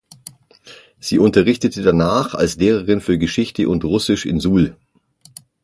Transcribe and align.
Sie 0.99 1.19
unterrichtete 1.19 1.83
danach 1.83 2.33
als 2.33 2.55
Lehrerin 2.55 3.01
für 3.01 3.19
Geschichte 3.19 3.69
und 3.69 3.83
Russisch 3.83 4.25
in 4.25 4.39
Suhl. 4.39 4.75